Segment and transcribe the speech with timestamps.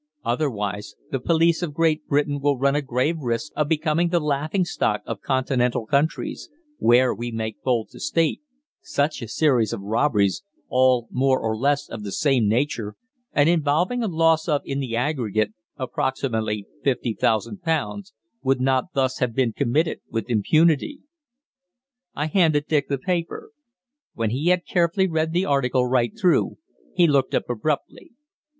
[0.25, 4.65] Otherwise the police of Great Britain will run a grave risk of becoming the laughing
[4.65, 8.41] stock of Continental countries, where, we make bold to state,
[8.81, 12.95] such a series of robberies, all more or less of the same nature,
[13.31, 18.11] and involving a loss of, in the aggregate, approximately £50,000,
[18.41, 21.01] would not thus have been committed with impunity.
[22.15, 23.51] I handed Dick the paper.
[24.15, 26.57] When he had carefully read the article right through,
[26.95, 28.13] he looked up abruptly.